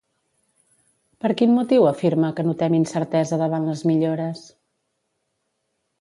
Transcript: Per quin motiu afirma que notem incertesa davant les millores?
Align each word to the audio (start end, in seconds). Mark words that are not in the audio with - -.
Per 1.25 1.29
quin 1.41 1.53
motiu 1.57 1.85
afirma 1.89 2.31
que 2.39 2.47
notem 2.49 2.79
incertesa 2.79 3.41
davant 3.45 3.69
les 3.71 3.85
millores? 3.93 4.45